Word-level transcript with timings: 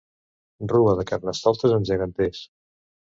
Rua 0.71 0.95
de 1.01 1.05
carnestoltes 1.11 1.75
amb 1.77 1.89
geganters. 1.91 2.41